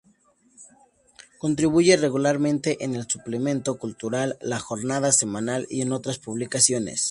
[1.37, 7.09] Contribuye regularmente en el suplemento cultural La Jornada Semanal y en otras publicaciones.